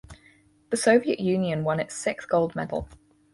[0.71, 2.89] The Soviet Union won its sixth gold medal.